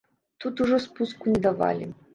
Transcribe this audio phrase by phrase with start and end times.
[0.41, 1.95] Тут ужо спуску не давалі.